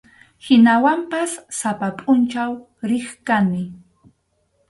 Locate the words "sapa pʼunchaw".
1.57-2.51